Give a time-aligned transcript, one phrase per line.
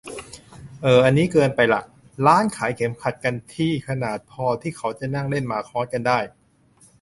[0.81, 1.81] เอ่อ อันนี้เกินไปละ
[2.27, 6.19] ร้านขายเข็มขัดกันที่ขนาดพอที่เขาจะนั่งเล่นหมากฮอสกันได้